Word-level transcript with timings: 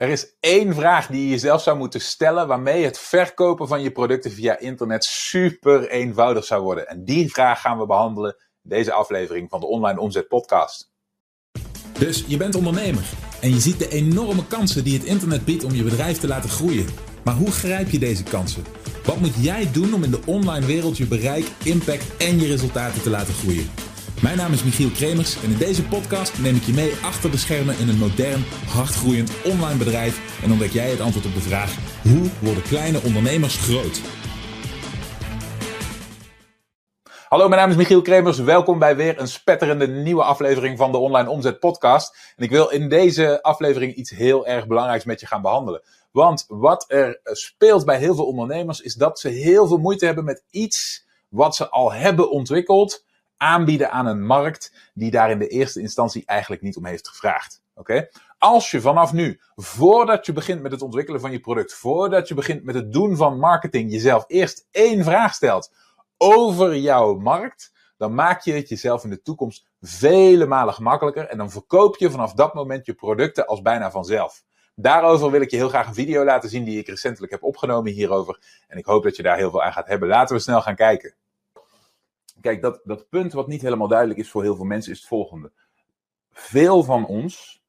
Er 0.00 0.08
is 0.08 0.36
één 0.40 0.74
vraag 0.74 1.06
die 1.06 1.22
je 1.22 1.28
jezelf 1.28 1.62
zou 1.62 1.76
moeten 1.76 2.00
stellen 2.00 2.46
waarmee 2.46 2.84
het 2.84 2.98
verkopen 2.98 3.68
van 3.68 3.82
je 3.82 3.90
producten 3.90 4.30
via 4.30 4.58
internet 4.58 5.04
super 5.04 5.88
eenvoudig 5.88 6.44
zou 6.44 6.62
worden. 6.62 6.88
En 6.88 7.04
die 7.04 7.30
vraag 7.30 7.60
gaan 7.60 7.78
we 7.78 7.86
behandelen 7.86 8.36
in 8.62 8.70
deze 8.70 8.92
aflevering 8.92 9.50
van 9.50 9.60
de 9.60 9.66
Online 9.66 10.00
Omzet 10.00 10.28
Podcast. 10.28 10.92
Dus 11.98 12.24
je 12.26 12.36
bent 12.36 12.54
ondernemer 12.54 13.02
en 13.40 13.50
je 13.50 13.60
ziet 13.60 13.78
de 13.78 13.88
enorme 13.88 14.46
kansen 14.46 14.84
die 14.84 14.98
het 14.98 15.06
internet 15.06 15.44
biedt 15.44 15.64
om 15.64 15.72
je 15.72 15.82
bedrijf 15.82 16.18
te 16.18 16.28
laten 16.28 16.50
groeien. 16.50 16.86
Maar 17.24 17.34
hoe 17.34 17.50
grijp 17.50 17.90
je 17.90 17.98
deze 17.98 18.22
kansen? 18.22 18.64
Wat 19.04 19.20
moet 19.20 19.34
jij 19.44 19.72
doen 19.72 19.94
om 19.94 20.04
in 20.04 20.10
de 20.10 20.20
online 20.26 20.66
wereld 20.66 20.96
je 20.96 21.06
bereik, 21.06 21.46
impact 21.64 22.16
en 22.16 22.40
je 22.40 22.46
resultaten 22.46 23.02
te 23.02 23.10
laten 23.10 23.34
groeien? 23.34 23.89
Mijn 24.22 24.36
naam 24.36 24.52
is 24.52 24.64
Michiel 24.64 24.90
Kremers 24.90 25.42
en 25.42 25.50
in 25.50 25.56
deze 25.56 25.84
podcast 25.84 26.38
neem 26.38 26.56
ik 26.56 26.62
je 26.62 26.72
mee 26.72 26.92
achter 27.02 27.30
de 27.30 27.36
schermen 27.36 27.78
in 27.78 27.88
een 27.88 27.98
modern, 27.98 28.44
hardgroeiend 28.66 29.30
online 29.44 29.78
bedrijf 29.78 30.42
en 30.42 30.50
ontdek 30.50 30.70
jij 30.70 30.90
het 30.90 31.00
antwoord 31.00 31.26
op 31.26 31.34
de 31.34 31.40
vraag: 31.40 31.76
hoe 32.02 32.30
worden 32.40 32.62
kleine 32.62 33.00
ondernemers 33.02 33.56
groot? 33.56 34.00
Hallo, 37.28 37.48
mijn 37.48 37.60
naam 37.60 37.70
is 37.70 37.76
Michiel 37.76 38.02
Kremers. 38.02 38.38
Welkom 38.38 38.78
bij 38.78 38.96
weer 38.96 39.20
een 39.20 39.28
spetterende 39.28 39.88
nieuwe 39.88 40.22
aflevering 40.22 40.78
van 40.78 40.92
de 40.92 40.98
Online 40.98 41.30
Omzet 41.30 41.58
Podcast. 41.58 42.34
En 42.36 42.44
ik 42.44 42.50
wil 42.50 42.68
in 42.68 42.88
deze 42.88 43.42
aflevering 43.42 43.94
iets 43.94 44.10
heel 44.10 44.46
erg 44.46 44.66
belangrijks 44.66 45.04
met 45.04 45.20
je 45.20 45.26
gaan 45.26 45.42
behandelen. 45.42 45.82
Want 46.10 46.44
wat 46.48 46.84
er 46.88 47.20
speelt 47.22 47.84
bij 47.84 47.98
heel 47.98 48.14
veel 48.14 48.26
ondernemers 48.26 48.80
is 48.80 48.94
dat 48.94 49.18
ze 49.18 49.28
heel 49.28 49.66
veel 49.66 49.78
moeite 49.78 50.06
hebben 50.06 50.24
met 50.24 50.44
iets 50.50 51.06
wat 51.28 51.56
ze 51.56 51.68
al 51.68 51.92
hebben 51.92 52.30
ontwikkeld 52.30 53.08
aanbieden 53.40 53.90
aan 53.90 54.06
een 54.06 54.26
markt 54.26 54.90
die 54.94 55.10
daar 55.10 55.30
in 55.30 55.38
de 55.38 55.48
eerste 55.48 55.80
instantie 55.80 56.22
eigenlijk 56.26 56.62
niet 56.62 56.76
om 56.76 56.84
heeft 56.84 57.08
gevraagd. 57.08 57.62
Oké? 57.74 58.08
Als 58.38 58.70
je 58.70 58.80
vanaf 58.80 59.12
nu, 59.12 59.40
voordat 59.54 60.26
je 60.26 60.32
begint 60.32 60.62
met 60.62 60.72
het 60.72 60.82
ontwikkelen 60.82 61.20
van 61.20 61.32
je 61.32 61.40
product, 61.40 61.74
voordat 61.74 62.28
je 62.28 62.34
begint 62.34 62.64
met 62.64 62.74
het 62.74 62.92
doen 62.92 63.16
van 63.16 63.38
marketing, 63.38 63.92
jezelf 63.92 64.24
eerst 64.26 64.68
één 64.70 65.04
vraag 65.04 65.34
stelt 65.34 65.72
over 66.16 66.76
jouw 66.76 67.14
markt, 67.14 67.72
dan 67.96 68.14
maak 68.14 68.42
je 68.42 68.52
het 68.52 68.68
jezelf 68.68 69.04
in 69.04 69.10
de 69.10 69.22
toekomst 69.22 69.68
vele 69.80 70.46
malen 70.46 70.74
gemakkelijker 70.74 71.26
en 71.26 71.38
dan 71.38 71.50
verkoop 71.50 71.96
je 71.96 72.10
vanaf 72.10 72.32
dat 72.32 72.54
moment 72.54 72.86
je 72.86 72.94
producten 72.94 73.46
als 73.46 73.62
bijna 73.62 73.90
vanzelf. 73.90 74.42
Daarover 74.74 75.30
wil 75.30 75.40
ik 75.40 75.50
je 75.50 75.56
heel 75.56 75.68
graag 75.68 75.86
een 75.86 75.94
video 75.94 76.24
laten 76.24 76.48
zien 76.48 76.64
die 76.64 76.78
ik 76.78 76.88
recentelijk 76.88 77.32
heb 77.32 77.42
opgenomen 77.42 77.92
hierover. 77.92 78.38
En 78.68 78.78
ik 78.78 78.84
hoop 78.84 79.02
dat 79.02 79.16
je 79.16 79.22
daar 79.22 79.36
heel 79.36 79.50
veel 79.50 79.62
aan 79.62 79.72
gaat 79.72 79.86
hebben. 79.86 80.08
Laten 80.08 80.36
we 80.36 80.42
snel 80.42 80.62
gaan 80.62 80.74
kijken. 80.74 81.14
Kijk, 82.40 82.62
dat, 82.62 82.80
dat 82.84 83.08
punt 83.08 83.32
wat 83.32 83.46
niet 83.46 83.62
helemaal 83.62 83.88
duidelijk 83.88 84.18
is 84.18 84.30
voor 84.30 84.42
heel 84.42 84.56
veel 84.56 84.64
mensen 84.64 84.92
is 84.92 84.98
het 84.98 85.08
volgende. 85.08 85.52
Veel 86.32 86.82
van 86.84 87.06
ons, 87.06 87.62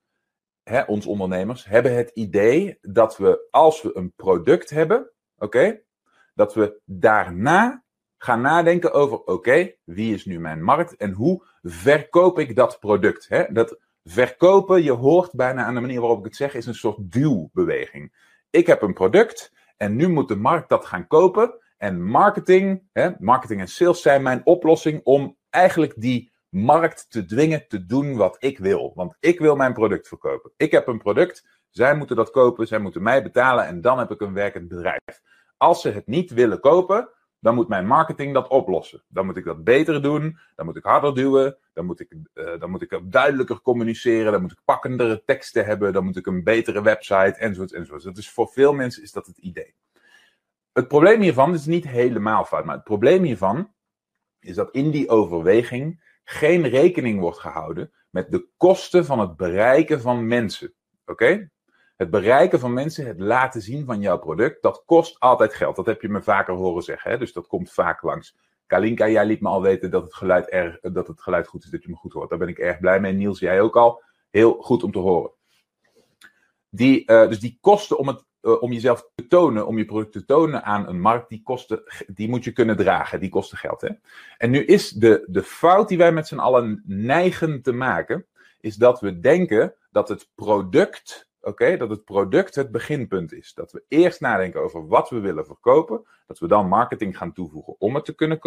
hè, 0.64 0.82
ons 0.82 1.06
ondernemers, 1.06 1.66
hebben 1.66 1.96
het 1.96 2.10
idee 2.14 2.78
dat 2.82 3.18
we 3.18 3.48
als 3.50 3.82
we 3.82 3.92
een 3.96 4.14
product 4.16 4.70
hebben, 4.70 5.12
oké, 5.38 5.82
dat 6.34 6.54
we 6.54 6.80
daarna 6.86 7.84
gaan 8.18 8.42
nadenken 8.42 8.94
over, 8.94 9.24
oké, 9.24 9.74
wie 9.84 10.14
is 10.14 10.26
nu 10.26 10.40
mijn 10.40 10.64
markt 10.64 10.96
en 10.96 11.12
hoe 11.12 11.46
verkoop 11.62 12.40
ik 12.40 12.56
dat 12.56 12.80
product? 12.80 13.28
Hè? 13.30 13.44
Dat 13.52 13.80
verkopen, 14.04 14.84
je 14.84 14.92
hoort 14.92 15.32
bijna 15.32 15.64
aan 15.64 15.74
de 15.74 15.80
manier 15.82 16.00
waarop 16.00 16.20
ik 16.20 16.26
het 16.26 16.36
zeg, 16.36 16.54
is 16.54 16.66
een 16.66 16.76
soort 16.76 17.12
duwbeweging. 17.12 18.14
Ik 18.50 18.68
heb 18.68 18.82
een 18.82 18.94
product 18.94 19.54
en 19.78 19.96
nu 19.96 20.08
moet 20.08 20.28
de 20.28 20.36
markt 20.36 20.70
dat 20.70 20.86
gaan 20.86 21.08
kopen. 21.08 21.60
En 21.82 22.04
marketing, 22.04 22.84
hè, 22.92 23.10
marketing 23.20 23.60
en 23.60 23.68
sales 23.68 24.02
zijn 24.02 24.22
mijn 24.22 24.42
oplossing 24.44 25.02
om 25.04 25.38
eigenlijk 25.50 25.94
die 25.98 26.32
markt 26.50 27.06
te 27.10 27.26
dwingen 27.26 27.68
te 27.68 27.86
doen 27.86 28.16
wat 28.16 28.36
ik 28.40 28.58
wil. 28.58 28.92
Want 28.96 29.16
ik 29.20 29.40
wil 29.40 29.56
mijn 29.56 29.74
product 29.74 30.08
verkopen. 30.08 30.52
Ik 30.58 30.72
heb 30.72 30.88
een 30.88 30.98
product, 30.98 31.46
zij 31.70 31.96
moeten 31.96 32.16
dat 32.16 32.32
kopen, 32.32 32.68
zij 32.68 32.80
moeten 32.80 33.04
mij 33.04 33.24
betalen 33.24 33.66
en 33.66 33.82
dan 33.82 34.00
heb 34.00 34.12
ik 34.12 34.22
een 34.22 34.34
werkend 34.34 34.68
bedrijf. 34.68 35.22
Als 35.58 35.82
ze 35.82 35.90
het 35.90 36.08
niet 36.08 36.32
willen 36.32 36.60
kopen, 36.60 37.10
dan 37.40 37.56
moet 37.56 37.68
mijn 37.68 37.88
marketing 37.88 38.34
dat 38.34 38.48
oplossen. 38.48 39.04
Dan 39.08 39.26
moet 39.26 39.38
ik 39.38 39.46
dat 39.46 39.64
beter 39.64 40.02
doen, 40.02 40.38
dan 40.56 40.66
moet 40.66 40.78
ik 40.78 40.84
harder 40.84 41.16
duwen, 41.16 41.58
dan 41.74 41.86
moet 41.86 42.00
ik, 42.00 42.16
uh, 42.34 42.60
dan 42.60 42.70
moet 42.70 42.82
ik 42.82 43.00
duidelijker 43.04 43.62
communiceren, 43.62 44.32
dan 44.32 44.42
moet 44.42 44.52
ik 44.52 44.62
pakkendere 44.66 45.24
teksten 45.26 45.66
hebben, 45.66 45.94
dan 45.94 46.04
moet 46.04 46.18
ik 46.18 46.26
een 46.26 46.44
betere 46.44 46.82
website 46.82 47.36
enzovoort 47.38 47.74
enzovoort. 47.74 48.04
Dat 48.04 48.18
is 48.18 48.32
voor 48.32 48.48
veel 48.48 48.74
mensen 48.74 49.04
is 49.04 49.12
dat 49.12 49.26
het 49.26 49.38
idee 49.38 49.76
het 50.74 50.88
probleem 50.88 51.22
hiervan 51.22 51.54
is 51.54 51.66
niet 51.66 51.88
helemaal 51.88 52.46
fout, 52.46 52.66
maar 52.66 52.76
het 52.76 52.84
probleem 52.84 53.24
hiervan 53.24 53.74
is 54.40 54.56
dat 54.56 54.72
in 54.72 54.92
die 54.92 55.10
overweging 55.10 56.10
geen 56.24 56.68
rekening 56.68 57.20
wordt 57.20 57.40
gehouden 57.40 57.92
met 58.10 58.32
de 58.32 58.48
kosten 58.58 59.06
van 59.06 59.20
het 59.20 59.36
bereiken 59.36 60.02
van 60.02 60.28
mensen. 60.28 60.74
Oké? 61.06 61.50
Het 61.98 62.10
bereiken 62.10 62.60
van 62.60 62.74
mensen, 62.74 63.06
het 63.06 63.20
laten 63.20 63.62
zien 63.62 63.86
van 63.86 64.02
jouw 64.02 64.20
product, 64.20 64.62
dat 64.62 64.84
kost 64.86 65.20
altijd 65.20 65.54
geld. 65.54 65.76
Dat 65.76 65.86
heb 65.86 66.02
je 66.02 66.10
me 66.10 66.22
vaker 66.22 66.54
horen 66.54 66.84
zeggen, 66.84 67.12
hè? 67.12 67.18
dus 67.18 67.34
dat 67.34 67.48
komt 67.48 67.72
vaak 67.72 68.02
langs. 68.02 68.38
Kalinka, 68.66 69.08
jij 69.08 69.26
liet 69.26 69.42
me 69.42 69.50
al 69.50 69.62
weten 69.62 69.92
dat 69.92 70.04
het, 70.04 70.14
geluid 70.14 70.50
erg, 70.50 70.80
dat 70.80 71.08
het 71.08 71.22
geluid 71.22 71.48
goed 71.48 71.64
is, 71.64 71.70
dat 71.70 71.84
je 71.84 71.90
me 71.90 71.96
goed 71.96 72.14
hoort. 72.14 72.30
Daar 72.30 72.40
ben 72.40 72.48
ik 72.48 72.58
erg 72.58 72.80
blij 72.80 73.00
mee. 73.00 73.14
Niels, 73.14 73.40
jij 73.40 73.62
ook 73.62 73.76
al. 73.76 74.04
Heel 74.30 74.54
goed 74.54 74.84
om 74.84 74.92
te 74.92 75.00
horen. 75.00 75.32
Die, 76.70 77.12
uh, 77.12 77.28
dus 77.28 77.40
die 77.40 77.58
kosten 77.62 77.98
om 77.98 78.08
het 78.08 78.26
uh, 78.42 78.62
om 78.62 78.72
jezelf 78.72 79.10
te 79.16 79.28
tonen, 79.28 79.68
om 79.68 79.78
je 79.78 79.86
product 79.86 80.12
te 80.12 80.26
tonen 80.26 80.64
aan 80.64 80.88
een 80.88 81.02
markt, 81.02 81.30
die, 81.30 81.42
kosten, 81.44 81.84
die 82.08 82.30
moet 82.30 82.44
je 82.44 82.52
kunnen 82.52 82.78
dragen. 82.78 83.20
Die 83.20 83.30
kosten 83.30 83.58
geld. 83.58 83.82
Hè? 83.82 83.90
En 84.38 84.50
nu 84.50 84.66
is 84.66 84.90
de, 84.90 85.26
de 85.28 85.44
fout 85.44 85.88
die 85.88 85.98
wij 85.98 86.12
met 86.12 86.28
z'n 86.28 86.40
allen 86.40 86.84
neigen 86.86 87.62
te 87.62 87.72
maken, 87.72 88.26
is 88.60 88.76
dat 88.76 89.00
we 89.00 89.20
denken 89.20 89.76
dat 89.92 90.10
het 90.10 90.30
product, 90.36 91.30
oké, 91.42 91.78
dat 91.78 91.90
het 91.90 92.04
product 92.04 92.56
het 92.56 92.72
beginpunt 92.72 93.34
is. 93.34 93.54
Dat 93.54 93.72
we 93.72 93.84
eerst 93.88 94.22
nadenken 94.22 94.62
over 94.62 94.88
wat 94.88 95.10
we 95.10 95.20
willen 95.20 95.46
verkopen, 95.46 96.06
dat 96.28 96.40
we 96.40 96.48
dan 96.48 96.68
marketing 96.68 97.18
gaan 97.18 97.34
toevoegen 97.34 97.76
om 97.80 97.96
het 97.96 98.06
te 98.06 98.16
kunnen 98.16 98.40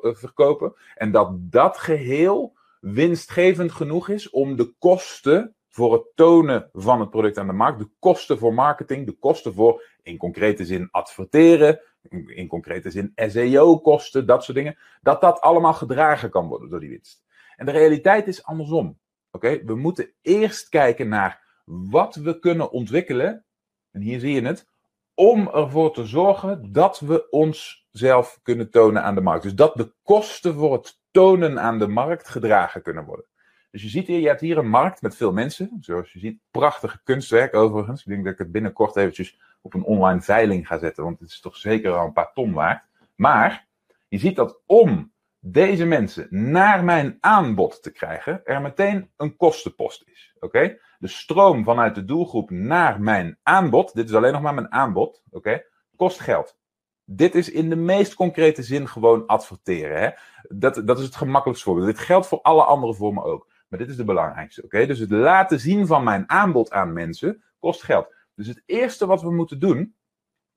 verkopen. 0.00 0.74
En 0.94 1.10
dat 1.10 1.30
dat 1.32 1.78
geheel 1.78 2.56
winstgevend 2.80 3.72
genoeg 3.72 4.08
is 4.08 4.30
om 4.30 4.56
de 4.56 4.74
kosten 4.78 5.55
voor 5.76 5.92
het 5.92 6.06
tonen 6.14 6.70
van 6.72 7.00
het 7.00 7.10
product 7.10 7.38
aan 7.38 7.46
de 7.46 7.52
markt, 7.52 7.78
de 7.78 7.88
kosten 7.98 8.38
voor 8.38 8.54
marketing, 8.54 9.06
de 9.06 9.12
kosten 9.12 9.54
voor 9.54 9.84
in 10.02 10.16
concrete 10.16 10.64
zin 10.64 10.88
adverteren, 10.90 11.80
in, 12.26 12.48
concrete 12.48 12.90
zin 12.90 13.12
SEO-kosten, 13.14 14.26
dat 14.26 14.44
soort 14.44 14.56
dingen, 14.56 14.78
dat 15.02 15.20
dat 15.20 15.40
allemaal 15.40 15.74
gedragen 15.74 16.30
kan 16.30 16.48
worden 16.48 16.70
door 16.70 16.80
die 16.80 16.88
winst. 16.88 17.24
En 17.56 17.66
de 17.66 17.72
realiteit 17.72 18.26
is 18.26 18.44
andersom. 18.44 18.98
Oké, 19.30 19.64
we 19.64 19.74
moeten 19.74 20.12
eerst 20.22 20.68
kijken 20.68 21.08
naar 21.08 21.60
wat 21.64 22.14
we 22.14 22.38
kunnen 22.38 22.70
ontwikkelen, 22.70 23.44
en 23.90 24.00
hier 24.00 24.20
zie 24.20 24.34
je 24.34 24.46
het, 24.46 24.68
om 25.14 25.48
ervoor 25.48 25.92
te 25.92 26.06
zorgen 26.06 26.72
dat 26.72 27.00
we 27.00 27.30
onszelf 27.30 28.38
kunnen 28.42 28.70
tonen 28.70 29.02
aan 29.02 29.14
de 29.14 29.20
markt. 29.20 29.42
Dus 29.42 29.54
dat 29.54 29.76
de 29.76 29.92
kosten 30.02 30.54
voor 30.54 30.72
het 30.72 31.00
tonen 31.10 31.60
aan 31.60 31.78
de 31.78 31.88
markt 31.88 32.28
gedragen 32.28 32.82
kunnen 32.82 33.04
worden. 33.04 33.26
Dus 33.70 33.82
je 33.82 33.88
ziet 33.88 34.06
hier, 34.06 34.20
je 34.20 34.26
hebt 34.26 34.40
hier 34.40 34.58
een 34.58 34.68
markt 34.68 35.02
met 35.02 35.16
veel 35.16 35.32
mensen. 35.32 35.76
Zoals 35.80 36.12
je 36.12 36.18
ziet, 36.18 36.38
prachtige 36.50 37.00
kunstwerk 37.02 37.54
overigens. 37.54 38.00
Ik 38.00 38.06
denk 38.06 38.24
dat 38.24 38.32
ik 38.32 38.38
het 38.38 38.52
binnenkort 38.52 38.96
eventjes 38.96 39.40
op 39.62 39.74
een 39.74 39.84
online 39.84 40.20
veiling 40.20 40.66
ga 40.66 40.78
zetten, 40.78 41.04
want 41.04 41.20
het 41.20 41.28
is 41.28 41.40
toch 41.40 41.56
zeker 41.56 41.92
al 41.92 42.06
een 42.06 42.12
paar 42.12 42.32
ton 42.32 42.52
waard. 42.52 42.84
Maar 43.14 43.66
je 44.08 44.18
ziet 44.18 44.36
dat 44.36 44.60
om 44.66 45.12
deze 45.40 45.84
mensen 45.84 46.26
naar 46.30 46.84
mijn 46.84 47.16
aanbod 47.20 47.82
te 47.82 47.92
krijgen, 47.92 48.40
er 48.44 48.62
meteen 48.62 49.10
een 49.16 49.36
kostenpost 49.36 50.02
is. 50.06 50.34
Oké? 50.40 50.78
De 50.98 51.08
stroom 51.08 51.64
vanuit 51.64 51.94
de 51.94 52.04
doelgroep 52.04 52.50
naar 52.50 53.00
mijn 53.00 53.38
aanbod, 53.42 53.94
dit 53.94 54.08
is 54.08 54.14
alleen 54.14 54.32
nog 54.32 54.42
maar 54.42 54.54
mijn 54.54 54.72
aanbod, 54.72 55.22
oké, 55.30 55.62
kost 55.96 56.20
geld. 56.20 56.58
Dit 57.04 57.34
is 57.34 57.50
in 57.50 57.68
de 57.68 57.76
meest 57.76 58.14
concrete 58.14 58.62
zin 58.62 58.88
gewoon 58.88 59.26
adverteren. 59.26 60.00
Hè? 60.00 60.10
Dat, 60.48 60.82
dat 60.84 60.98
is 60.98 61.04
het 61.04 61.16
gemakkelijkste 61.16 61.68
voorbeeld. 61.68 61.86
Dit 61.86 61.98
geldt 61.98 62.26
voor 62.26 62.40
alle 62.42 62.64
andere 62.64 62.94
vormen 62.94 63.24
ook. 63.24 63.48
Maar 63.68 63.78
dit 63.78 63.88
is 63.88 63.96
de 63.96 64.04
belangrijkste. 64.04 64.62
Oké, 64.62 64.86
Dus 64.86 64.98
het 64.98 65.10
laten 65.10 65.60
zien 65.60 65.86
van 65.86 66.04
mijn 66.04 66.30
aanbod 66.30 66.70
aan 66.70 66.92
mensen 66.92 67.42
kost 67.58 67.82
geld. 67.82 68.14
Dus 68.34 68.46
het 68.46 68.62
eerste 68.66 69.06
wat 69.06 69.22
we 69.22 69.30
moeten 69.30 69.60
doen, 69.60 69.94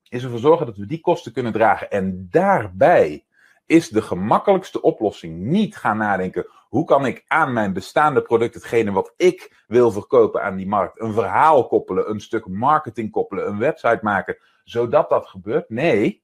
is 0.09 0.23
ervoor 0.23 0.39
zorgen 0.39 0.65
dat 0.65 0.77
we 0.77 0.85
die 0.85 1.01
kosten 1.01 1.33
kunnen 1.33 1.51
dragen. 1.51 1.91
En 1.91 2.27
daarbij 2.29 3.25
is 3.65 3.89
de 3.89 4.01
gemakkelijkste 4.01 4.81
oplossing 4.81 5.39
niet 5.39 5.77
gaan 5.77 5.97
nadenken. 5.97 6.47
Hoe 6.69 6.85
kan 6.85 7.05
ik 7.05 7.23
aan 7.27 7.53
mijn 7.53 7.73
bestaande 7.73 8.21
product, 8.21 8.53
hetgene 8.53 8.91
wat 8.91 9.13
ik 9.17 9.63
wil 9.67 9.91
verkopen 9.91 10.43
aan 10.43 10.55
die 10.55 10.67
markt, 10.67 10.99
een 10.99 11.13
verhaal 11.13 11.67
koppelen, 11.67 12.09
een 12.09 12.19
stuk 12.19 12.47
marketing 12.47 13.11
koppelen, 13.11 13.47
een 13.47 13.57
website 13.57 13.99
maken, 14.01 14.37
zodat 14.63 15.09
dat 15.09 15.27
gebeurt? 15.27 15.69
Nee, 15.69 16.23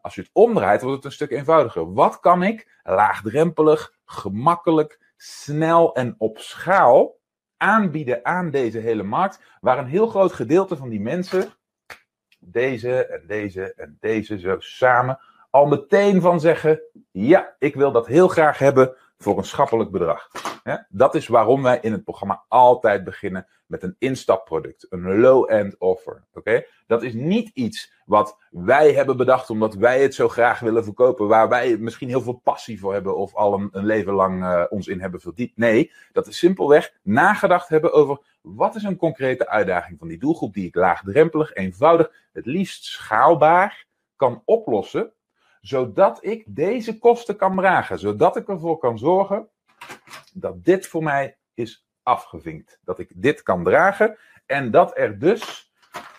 als 0.00 0.14
je 0.14 0.20
het 0.20 0.30
omdraait, 0.32 0.82
wordt 0.82 0.96
het 0.96 1.04
een 1.04 1.12
stuk 1.12 1.30
eenvoudiger. 1.30 1.92
Wat 1.92 2.20
kan 2.20 2.42
ik 2.42 2.80
laagdrempelig, 2.82 3.94
gemakkelijk, 4.04 5.07
snel 5.18 5.94
en 5.94 6.14
op 6.18 6.38
schaal 6.38 7.18
aanbieden 7.56 8.24
aan 8.24 8.50
deze 8.50 8.78
hele 8.78 9.02
markt, 9.02 9.40
waar 9.60 9.78
een 9.78 9.86
heel 9.86 10.06
groot 10.06 10.32
gedeelte 10.32 10.76
van 10.76 10.88
die 10.88 11.00
mensen, 11.00 11.52
deze 12.38 13.06
en 13.06 13.26
deze 13.26 13.74
en 13.74 13.96
deze, 14.00 14.38
zo 14.38 14.56
samen, 14.58 15.20
al 15.50 15.66
meteen 15.66 16.20
van 16.20 16.40
zeggen: 16.40 16.80
Ja, 17.10 17.56
ik 17.58 17.74
wil 17.74 17.92
dat 17.92 18.06
heel 18.06 18.28
graag 18.28 18.58
hebben 18.58 18.96
voor 19.18 19.38
een 19.38 19.44
schappelijk 19.44 19.90
bedrag. 19.90 20.28
Dat 20.88 21.14
is 21.14 21.26
waarom 21.26 21.62
wij 21.62 21.78
in 21.80 21.92
het 21.92 22.04
programma 22.04 22.44
altijd 22.48 23.04
beginnen 23.04 23.46
met 23.66 23.82
een 23.82 23.96
instapproduct, 23.98 24.86
een 24.88 25.20
low-end 25.20 25.78
offer. 25.78 26.24
Oké? 26.32 26.64
Dat 26.86 27.02
is 27.02 27.12
niet 27.12 27.50
iets 27.54 27.92
wat 28.04 28.38
wij 28.50 28.92
hebben 28.92 29.16
bedacht 29.16 29.50
omdat 29.50 29.74
wij 29.74 30.02
het 30.02 30.14
zo 30.14 30.28
graag 30.28 30.60
willen 30.60 30.84
verkopen, 30.84 31.28
waar 31.28 31.48
wij 31.48 31.76
misschien 31.76 32.08
heel 32.08 32.20
veel 32.20 32.40
passie 32.44 32.80
voor 32.80 32.92
hebben 32.92 33.16
of 33.16 33.34
al 33.34 33.54
een, 33.54 33.68
een 33.72 33.86
leven 33.86 34.12
lang 34.12 34.42
uh, 34.42 34.64
ons 34.68 34.86
in 34.86 35.00
hebben 35.00 35.20
verdiept. 35.20 35.56
Nee, 35.56 35.92
dat 36.12 36.26
is 36.26 36.38
simpelweg 36.38 36.94
nagedacht 37.02 37.68
hebben 37.68 37.92
over 37.92 38.18
wat 38.40 38.74
is 38.74 38.82
een 38.82 38.96
concrete 38.96 39.48
uitdaging 39.48 39.98
van 39.98 40.08
die 40.08 40.18
doelgroep 40.18 40.54
die 40.54 40.66
ik 40.66 40.74
laagdrempelig, 40.74 41.54
eenvoudig, 41.54 42.12
het 42.32 42.46
liefst 42.46 42.84
schaalbaar 42.84 43.86
kan 44.16 44.42
oplossen, 44.44 45.12
zodat 45.60 46.24
ik 46.24 46.44
deze 46.46 46.98
kosten 46.98 47.36
kan 47.36 47.56
dragen, 47.56 47.98
zodat 47.98 48.36
ik 48.36 48.48
ervoor 48.48 48.78
kan 48.78 48.98
zorgen 48.98 49.48
dat 50.32 50.64
dit 50.64 50.86
voor 50.86 51.02
mij 51.02 51.38
is 51.54 51.86
afgevinkt. 52.02 52.78
Dat 52.82 52.98
ik 52.98 53.10
dit 53.14 53.42
kan 53.42 53.64
dragen 53.64 54.18
en 54.46 54.70
dat 54.70 54.98
er 54.98 55.18
dus 55.18 55.72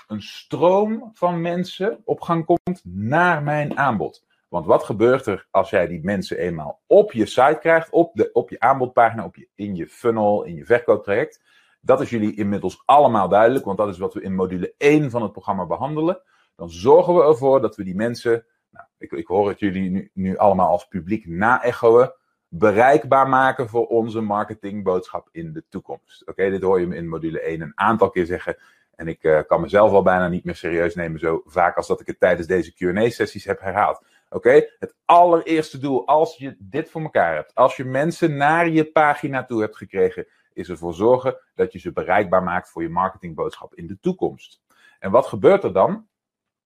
een 0.07 0.21
stroom 0.21 1.09
van 1.13 1.41
mensen 1.41 2.01
op 2.05 2.21
gang 2.21 2.45
komt 2.45 2.81
naar 2.83 3.43
mijn 3.43 3.77
aanbod. 3.77 4.27
Want 4.47 4.65
wat 4.65 4.83
gebeurt 4.83 5.25
er 5.25 5.47
als 5.51 5.69
jij 5.69 5.87
die 5.87 6.03
mensen 6.03 6.37
eenmaal 6.37 6.81
op 6.87 7.11
je 7.11 7.25
site 7.25 7.57
krijgt, 7.59 7.89
op, 7.89 8.15
de, 8.15 8.29
op 8.33 8.49
je 8.49 8.59
aanbodpagina, 8.59 9.23
op 9.23 9.35
je, 9.35 9.47
in 9.55 9.75
je 9.75 9.87
funnel, 9.87 10.43
in 10.43 10.55
je 10.55 10.65
verkooptraject? 10.65 11.41
Dat 11.81 12.01
is 12.01 12.09
jullie 12.09 12.35
inmiddels 12.35 12.81
allemaal 12.85 13.29
duidelijk, 13.29 13.65
want 13.65 13.77
dat 13.77 13.87
is 13.87 13.97
wat 13.97 14.13
we 14.13 14.21
in 14.21 14.35
module 14.35 14.73
1 14.77 15.09
van 15.09 15.21
het 15.21 15.31
programma 15.31 15.65
behandelen. 15.65 16.21
Dan 16.55 16.69
zorgen 16.69 17.15
we 17.15 17.23
ervoor 17.23 17.61
dat 17.61 17.75
we 17.75 17.83
die 17.83 17.95
mensen, 17.95 18.45
nou, 18.69 18.85
ik, 18.97 19.11
ik 19.11 19.27
hoor 19.27 19.49
het 19.49 19.59
jullie 19.59 19.89
nu, 19.89 20.11
nu 20.13 20.37
allemaal 20.37 20.69
als 20.69 20.87
publiek 20.87 21.27
na-echoen, 21.27 22.11
bereikbaar 22.47 23.29
maken 23.29 23.69
voor 23.69 23.87
onze 23.87 24.21
marketingboodschap 24.21 25.29
in 25.31 25.53
de 25.53 25.63
toekomst. 25.69 26.27
Oké, 26.27 26.49
dit 26.49 26.61
hoor 26.61 26.79
je 26.79 26.87
me 26.87 26.95
in 26.95 27.07
module 27.07 27.41
1 27.41 27.61
een 27.61 27.71
aantal 27.75 28.09
keer 28.09 28.25
zeggen. 28.25 28.57
En 28.95 29.07
ik 29.07 29.23
uh, 29.23 29.39
kan 29.47 29.61
mezelf 29.61 29.91
al 29.91 30.01
bijna 30.01 30.27
niet 30.27 30.43
meer 30.43 30.55
serieus 30.55 30.95
nemen, 30.95 31.19
zo 31.19 31.41
vaak 31.45 31.77
als 31.77 31.87
dat 31.87 32.01
ik 32.01 32.07
het 32.07 32.19
tijdens 32.19 32.47
deze 32.47 32.73
QA-sessies 32.73 33.45
heb 33.45 33.59
herhaald. 33.59 34.01
Oké, 34.29 34.67
het 34.79 34.95
allereerste 35.05 35.77
doel, 35.77 36.07
als 36.07 36.37
je 36.37 36.55
dit 36.59 36.89
voor 36.89 37.01
elkaar 37.01 37.35
hebt, 37.35 37.55
als 37.55 37.75
je 37.75 37.85
mensen 37.85 38.37
naar 38.37 38.69
je 38.69 38.91
pagina 38.91 39.45
toe 39.45 39.61
hebt 39.61 39.77
gekregen, 39.77 40.27
is 40.53 40.69
ervoor 40.69 40.93
zorgen 40.93 41.37
dat 41.55 41.73
je 41.73 41.79
ze 41.79 41.91
bereikbaar 41.91 42.43
maakt 42.43 42.69
voor 42.69 42.81
je 42.81 42.89
marketingboodschap 42.89 43.75
in 43.75 43.87
de 43.87 43.99
toekomst. 43.99 44.61
En 44.99 45.11
wat 45.11 45.25
gebeurt 45.27 45.63
er 45.63 45.73
dan? 45.73 46.07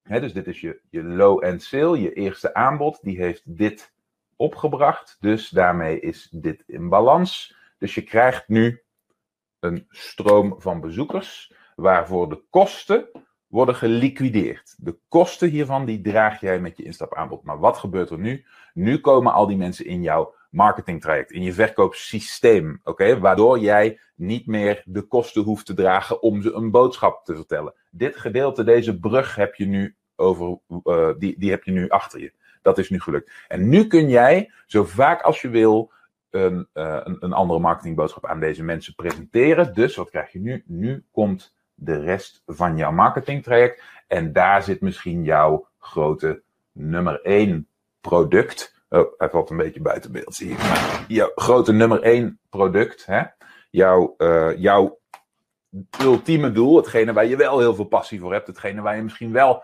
Dus 0.03 0.33
dit 0.33 0.47
is 0.47 0.61
je, 0.61 0.79
je 0.89 1.03
low-end 1.03 1.63
sale, 1.63 2.01
je 2.01 2.13
eerste 2.13 2.53
aanbod, 2.53 3.00
die 3.01 3.17
heeft 3.17 3.57
dit 3.57 3.94
opgebracht. 4.35 5.17
Dus 5.19 5.50
daarmee 5.50 6.00
is 6.00 6.29
dit 6.31 6.63
in 6.67 6.89
balans. 6.89 7.55
Dus 7.77 7.95
je 7.95 8.01
krijgt 8.01 8.47
nu 8.47 8.83
een 9.59 9.85
stroom 9.89 10.55
van 10.57 10.81
bezoekers 10.81 11.53
waarvoor 11.75 12.29
de 12.29 12.44
kosten 12.50 13.09
worden 13.47 13.75
geliquideerd. 13.75 14.75
De 14.77 14.97
kosten 15.07 15.50
hiervan 15.50 15.85
die 15.85 16.01
draag 16.01 16.39
jij 16.39 16.59
met 16.59 16.77
je 16.77 16.83
instapaanbod. 16.83 17.44
Maar 17.44 17.59
wat 17.59 17.77
gebeurt 17.77 18.09
er 18.09 18.19
nu? 18.19 18.45
Nu 18.73 19.00
komen 19.00 19.33
al 19.33 19.47
die 19.47 19.57
mensen 19.57 19.85
in 19.85 20.01
jouw 20.01 20.35
marketingtraject, 20.53 21.31
in 21.31 21.44
je 21.44 21.53
verkoopsysteem, 21.53 22.79
oké? 22.83 23.19
Waardoor 23.19 23.59
jij 23.59 24.00
niet 24.15 24.47
meer 24.47 24.83
de 24.85 25.01
kosten 25.01 25.44
hoeft 25.44 25.65
te 25.65 25.73
dragen 25.73 26.21
om 26.21 26.41
ze 26.41 26.53
een 26.53 26.71
boodschap 26.71 27.25
te 27.25 27.35
vertellen. 27.35 27.73
Dit 27.91 28.15
gedeelte, 28.15 28.63
deze 28.63 29.00
brug 29.00 29.35
heb 29.35 29.55
je 29.55 29.65
nu 29.65 29.95
over, 30.15 30.59
uh, 30.83 31.09
die, 31.17 31.39
die 31.39 31.50
heb 31.50 31.63
je 31.63 31.71
nu 31.71 31.89
achter 31.89 32.19
je. 32.19 32.33
Dat 32.61 32.77
is 32.77 32.89
nu 32.89 33.00
gelukt. 33.00 33.31
En 33.47 33.69
nu 33.69 33.88
kun 33.88 34.09
jij 34.09 34.51
zo 34.65 34.83
vaak 34.83 35.21
als 35.21 35.41
je 35.41 35.50
wil 35.50 35.91
een, 36.29 36.67
uh, 36.73 37.00
een, 37.03 37.17
een 37.19 37.33
andere 37.33 37.59
marketingboodschap 37.59 38.25
aan 38.25 38.39
deze 38.39 38.63
mensen 38.63 38.95
presenteren. 38.95 39.73
Dus 39.73 39.95
wat 39.95 40.09
krijg 40.09 40.31
je 40.31 40.39
nu? 40.39 40.63
Nu 40.65 41.05
komt 41.11 41.55
de 41.73 42.00
rest 42.00 42.41
van 42.45 42.77
jouw 42.77 42.91
marketingtraject. 42.91 43.83
En 44.07 44.33
daar 44.33 44.63
zit 44.63 44.81
misschien 44.81 45.23
jouw 45.23 45.67
grote 45.79 46.41
nummer 46.71 47.21
1 47.21 47.67
product. 48.01 48.82
Oh, 48.94 49.13
hij 49.18 49.30
valt 49.30 49.50
een 49.50 49.57
beetje 49.57 49.81
buiten 49.81 50.12
beeld, 50.12 50.36
zie 50.36 50.51
ik. 50.51 50.57
Maar 50.57 51.06
jouw 51.07 51.31
grote 51.36 51.74
nummer 51.74 52.01
1 52.01 52.40
product. 52.50 53.06
Hè? 53.06 53.24
Jouw, 53.69 54.16
uh, 54.18 54.57
jouw 54.57 55.00
ultieme 56.01 56.51
doel. 56.51 56.75
Hetgene 56.75 57.13
waar 57.13 57.25
je 57.25 57.36
wel 57.36 57.60
heel 57.60 57.75
veel 57.75 57.86
passie 57.86 58.19
voor 58.19 58.34
hebt. 58.34 58.48
Hetgene 58.48 58.81
waar 58.81 58.95
je 58.95 59.01
misschien 59.01 59.31
wel 59.31 59.63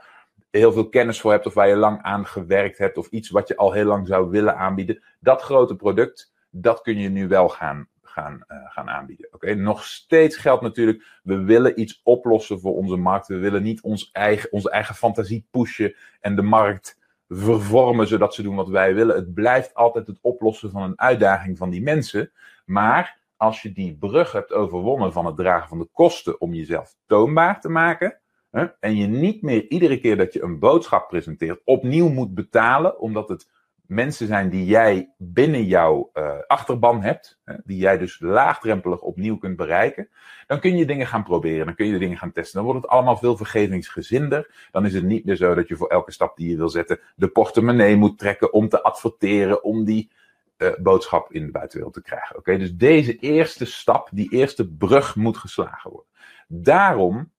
heel 0.50 0.74
veel 0.74 0.90
kennis 0.90 1.22
voor 1.22 1.31
hebt. 1.31 1.46
Of 1.46 1.54
waar 1.54 1.68
je 1.68 1.76
lang 1.76 2.02
aan 2.02 2.26
gewerkt 2.26 2.78
hebt. 2.78 2.98
Of 2.98 3.08
iets 3.08 3.30
wat 3.30 3.48
je 3.48 3.58
al 3.58 3.72
heel 3.72 3.86
lang 3.86 4.08
zou 4.08 4.30
willen 4.30 4.58
aanbieden. 4.58 5.04
Dat 5.20 5.42
grote 5.42 5.75
product, 5.75 6.34
dat 6.50 6.82
kun 6.82 6.98
je 6.98 7.10
nu 7.10 7.28
wel 7.28 7.50
gaan 7.50 7.88
gaan, 8.02 8.44
uh, 8.48 8.58
gaan 8.70 8.90
aanbieden. 8.90 9.28
Oké, 9.32 9.54
nog 9.54 9.84
steeds 9.84 10.38
geldt 10.38 10.62
natuurlijk, 10.62 11.20
we 11.24 11.44
willen 11.44 11.80
iets 11.80 12.02
oplossen 12.04 12.60
voor 12.60 12.75
onze 12.75 12.96
markt. 12.96 13.28
We 13.28 13.38
willen 13.38 13.64
niet 13.64 13.82
ons 13.82 14.10
eigen, 14.12 14.52
onze 14.52 14.70
eigen 14.70 14.96
fantasie 14.96 15.48
pushen 15.52 15.96
en 16.20 16.36
de 16.36 16.42
markt 16.42 16.99
vervormen 17.30 18.08
zodat 18.08 18.34
ze 18.34 18.42
doen 18.42 18.56
wat 18.56 18.70
wij 18.70 18.94
willen. 18.96 19.16
Het 19.16 19.34
blijft 19.34 19.74
altijd 19.74 20.08
het 20.08 20.20
oplossen 20.22 20.72
van 20.72 20.81
een 20.81 21.00
uitdaging 21.00 21.58
van 21.58 21.70
die 21.70 21.81
mensen. 21.81 22.31
Maar 22.66 23.20
als 23.38 23.62
je 23.62 23.72
die 23.72 23.98
brug 23.98 24.31
hebt 24.31 24.54
overwonnen 24.54 25.14
van 25.14 25.26
het 25.26 25.36
dragen 25.36 25.70
van 25.70 25.80
de 25.80 25.90
kosten 25.92 26.42
om 26.42 26.54
jezelf 26.54 26.96
toonbaar 27.06 27.62
te 27.62 27.70
maken. 27.70 28.20
Hè, 28.52 28.66
en 28.80 28.96
je 28.96 29.08
niet 29.08 29.42
meer 29.42 29.70
iedere 29.70 30.00
keer 30.00 30.18
dat 30.18 30.34
je 30.34 30.44
een 30.44 30.60
boodschap 30.60 31.08
presenteert 31.08 31.62
opnieuw 31.64 32.10
moet 32.10 32.34
betalen, 32.34 33.00
omdat 33.00 33.30
het 33.30 33.50
mensen 33.89 34.27
zijn 34.27 34.50
die 34.50 34.65
jij 34.65 35.13
binnen 35.18 35.63
jouw 35.63 36.09
uh, 36.13 36.31
achterban 36.47 37.01
hebt, 37.01 37.39
die 37.63 37.77
jij 37.77 37.97
dus 37.97 38.19
laagdrempelig 38.19 39.01
opnieuw 39.01 39.38
kunt 39.38 39.56
bereiken, 39.56 40.09
dan 40.47 40.59
kun 40.59 40.77
je 40.77 40.86
dingen 40.86 41.07
gaan 41.07 41.24
proberen, 41.24 41.65
dan 41.65 41.75
kun 41.75 41.86
je 41.86 41.97
dingen 41.97 42.18
gaan 42.18 42.31
testen. 42.31 42.56
Dan 42.56 42.65
wordt 42.65 42.81
het 42.81 42.91
allemaal 42.91 43.18
veel 43.18 43.38
vergevingsgezinder. 43.38 44.68
Dan 44.71 44.86
is 44.86 44.94
het 44.94 45.03
niet 45.03 45.25
meer 45.25 45.36
zo 45.36 45.53
dat 45.53 45.68
je 45.68 45.75
voor 45.75 45.88
elke 45.88 46.12
stap 46.12 46.38
die 46.38 46.50
je 46.50 46.57
wil 46.57 46.69
zetten 46.69 47.00
de 47.15 47.27
portemonnee 47.27 47.95
moet 47.95 48.18
trekken 48.18 48.53
om 48.53 48.69
te 48.69 48.83
adverteren, 48.83 49.63
om 49.63 49.83
die 49.83 50.12
uh, 50.57 50.69
boodschap 50.77 51.33
in 51.33 51.45
de 51.45 51.51
buitenwereld 51.51 51.94
te 51.94 52.01
krijgen. 52.01 52.38
Oké, 52.38 52.57
dus 52.57 52.75
deze 52.75 53.15
eerste 53.15 53.65
stap, 53.65 54.09
die 54.12 54.31
eerste 54.31 54.68
brug 54.68 55.15
moet 55.15 55.38
geslagen 55.38 55.91
worden. 55.91 56.09
Daarom 56.47 57.31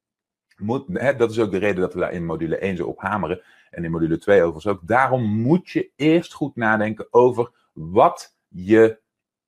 hè, 0.93 1.17
dat 1.17 1.31
is 1.31 1.39
ook 1.39 1.51
de 1.51 1.59
reden 1.59 1.81
dat 1.81 1.95
we 1.95 2.01
daar 2.01 2.13
in 2.13 2.27
module 2.27 2.57
1 2.57 2.77
zo 2.77 2.87
op 2.87 3.01
hameren 3.01 3.43
en 3.71 3.85
in 3.85 3.91
module 3.91 4.19
2 4.19 4.39
overigens 4.43 4.67
ook. 4.67 4.81
Daarom 4.87 5.25
moet 5.25 5.71
je 5.71 5.91
eerst 5.97 6.33
goed 6.33 6.57
nadenken 6.57 7.07
over 7.11 7.51
wat 7.73 8.37
je 8.49 8.99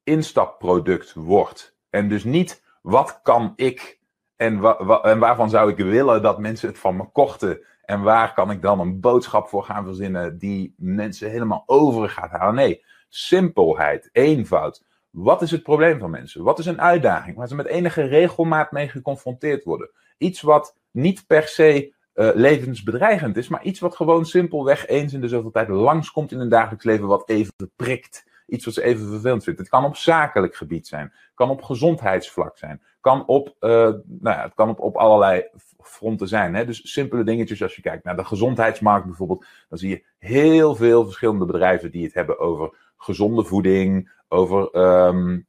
instapproduct 0.04 1.12
wordt. 1.14 1.76
En 1.90 2.08
dus 2.08 2.24
niet 2.24 2.62
wat 2.82 3.20
kan 3.22 3.52
ik 3.56 4.00
en, 4.36 4.62
en 5.02 5.18
waarvan 5.18 5.50
zou 5.50 5.70
ik 5.70 5.76
willen 5.76 6.22
dat 6.22 6.38
mensen 6.38 6.68
het 6.68 6.78
van 6.78 6.96
me 6.96 7.04
kochten. 7.12 7.60
En 7.82 8.02
waar 8.02 8.34
kan 8.34 8.50
ik 8.50 8.62
dan 8.62 8.80
een 8.80 9.00
boodschap 9.00 9.48
voor 9.48 9.64
gaan 9.64 9.84
verzinnen 9.84 10.38
die 10.38 10.74
mensen 10.76 11.30
helemaal 11.30 11.62
over 11.66 12.08
gaat 12.08 12.30
halen. 12.30 12.54
Nee, 12.54 12.84
simpelheid, 13.08 14.08
eenvoud. 14.12 14.84
Wat 15.12 15.42
is 15.42 15.50
het 15.50 15.62
probleem 15.62 15.98
van 15.98 16.10
mensen? 16.10 16.42
Wat 16.42 16.58
is 16.58 16.66
een 16.66 16.80
uitdaging 16.80 17.36
waar 17.36 17.48
ze 17.48 17.54
met 17.54 17.66
enige 17.66 18.02
regelmaat 18.02 18.72
mee 18.72 18.88
geconfronteerd 18.88 19.64
worden? 19.64 19.90
Iets 20.18 20.40
wat 20.40 20.76
niet 20.90 21.26
per 21.26 21.48
se 21.48 21.92
uh, 22.14 22.30
levensbedreigend 22.34 23.36
is, 23.36 23.48
maar 23.48 23.62
iets 23.62 23.80
wat 23.80 23.96
gewoon 23.96 24.26
simpelweg 24.26 24.86
eens 24.86 25.12
in 25.12 25.20
de 25.20 25.28
zoveel 25.28 25.50
tijd 25.50 25.68
langskomt 25.68 26.32
in 26.32 26.40
een 26.40 26.48
dagelijks 26.48 26.84
leven, 26.84 27.06
wat 27.06 27.28
even 27.28 27.52
prikt. 27.76 28.30
Iets 28.46 28.64
wat 28.64 28.74
ze 28.74 28.82
even 28.82 29.08
vervelend 29.08 29.44
vindt. 29.44 29.58
Het 29.58 29.68
kan 29.68 29.84
op 29.84 29.96
zakelijk 29.96 30.54
gebied 30.54 30.86
zijn, 30.86 31.12
kan 31.34 31.50
op 31.50 31.62
gezondheidsvlak 31.62 32.58
zijn, 32.58 32.82
kan 33.00 33.26
op, 33.26 33.56
uh, 33.60 33.70
nou 33.70 34.02
ja, 34.22 34.42
het 34.42 34.54
kan 34.54 34.68
op, 34.68 34.80
op 34.80 34.96
allerlei 34.96 35.44
fronten 35.78 36.28
zijn. 36.28 36.54
Hè? 36.54 36.64
Dus 36.64 36.92
simpele 36.92 37.24
dingetjes 37.24 37.62
als 37.62 37.76
je 37.76 37.82
kijkt 37.82 38.04
naar 38.04 38.16
de 38.16 38.24
gezondheidsmarkt 38.24 39.06
bijvoorbeeld, 39.06 39.46
dan 39.68 39.78
zie 39.78 39.90
je 39.90 40.04
heel 40.18 40.74
veel 40.74 41.04
verschillende 41.04 41.44
bedrijven 41.44 41.90
die 41.90 42.04
het 42.04 42.14
hebben 42.14 42.38
over 42.38 42.91
gezonde 43.02 43.44
voeding, 43.44 44.12
over, 44.28 44.76
um, 45.06 45.46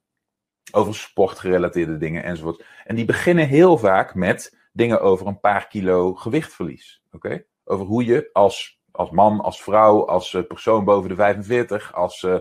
over 0.72 0.96
sportgerelateerde 0.96 1.98
dingen 1.98 2.24
enzovoort. 2.24 2.66
En 2.86 2.96
die 2.96 3.06
beginnen 3.06 3.48
heel 3.48 3.78
vaak 3.78 4.16
met 4.16 4.58
dingen 4.72 5.02
over 5.02 5.28
een 5.28 5.40
paar 5.40 5.68
kilo 5.68 6.14
gewichtverlies. 6.14 7.02
Oké? 7.12 7.46
Over 7.64 7.86
hoe 7.86 8.06
je 8.06 8.30
als, 8.34 8.80
als 8.92 9.10
man, 9.10 9.42
als 9.42 9.64
vrouw, 9.64 10.06
als 10.06 10.34
uh, 10.34 10.42
persoon 10.48 10.84
boven 10.84 11.10
de 11.10 11.16
45, 11.16 11.94
als, 11.94 12.22
uh, 12.22 12.38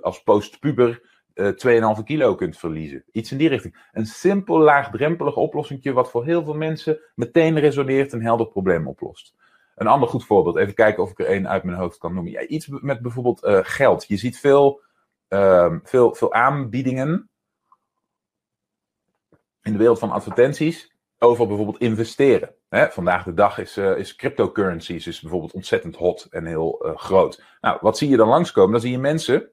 als 0.00 0.22
postpuber 0.22 1.02
uh, 1.34 1.96
2,5 1.96 2.02
kilo 2.04 2.34
kunt 2.34 2.58
verliezen. 2.58 3.04
Iets 3.12 3.32
in 3.32 3.38
die 3.38 3.48
richting. 3.48 3.88
Een 3.92 4.06
simpel, 4.06 4.58
laagdrempelig 4.58 5.36
oplossing 5.36 5.92
wat 5.92 6.10
voor 6.10 6.24
heel 6.24 6.44
veel 6.44 6.54
mensen 6.54 7.00
meteen 7.14 7.58
resoneert 7.58 8.12
en 8.12 8.22
helder 8.22 8.46
probleem 8.46 8.88
oplost. 8.88 9.34
Een 9.76 9.86
ander 9.86 10.08
goed 10.08 10.24
voorbeeld, 10.24 10.56
even 10.56 10.74
kijken 10.74 11.02
of 11.02 11.10
ik 11.10 11.18
er 11.18 11.26
één 11.26 11.48
uit 11.48 11.64
mijn 11.64 11.78
hoofd 11.78 11.98
kan 11.98 12.14
noemen. 12.14 12.32
Ja, 12.32 12.40
iets 12.40 12.66
met 12.68 13.00
bijvoorbeeld 13.00 13.44
uh, 13.44 13.58
geld. 13.62 14.04
Je 14.08 14.16
ziet 14.16 14.38
veel, 14.38 14.82
uh, 15.28 15.74
veel, 15.82 16.14
veel 16.14 16.32
aanbiedingen 16.32 17.30
in 19.62 19.72
de 19.72 19.78
wereld 19.78 19.98
van 19.98 20.10
advertenties 20.10 20.94
over 21.18 21.46
bijvoorbeeld 21.46 21.78
investeren. 21.78 22.54
Hè, 22.68 22.90
vandaag 22.90 23.24
de 23.24 23.34
dag 23.34 23.58
is, 23.58 23.76
uh, 23.76 23.98
is 23.98 24.16
cryptocurrencies 24.16 25.06
is 25.06 25.20
bijvoorbeeld 25.20 25.52
ontzettend 25.52 25.96
hot 25.96 26.26
en 26.30 26.46
heel 26.46 26.86
uh, 26.86 26.96
groot. 26.96 27.44
Nou, 27.60 27.78
wat 27.80 27.98
zie 27.98 28.08
je 28.08 28.16
dan 28.16 28.28
langskomen? 28.28 28.72
Dan 28.72 28.80
zie 28.80 28.90
je 28.90 28.98
mensen 28.98 29.50